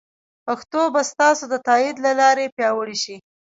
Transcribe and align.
پښتو 0.45 0.81
به 0.93 1.01
ستاسو 1.11 1.43
د 1.49 1.55
تایید 1.67 1.95
له 2.05 2.11
لارې 2.21 2.53
پیاوړې 2.55 2.97
شي. 3.03 3.15